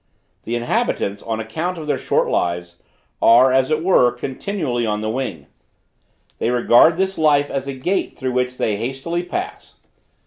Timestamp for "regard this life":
6.49-7.51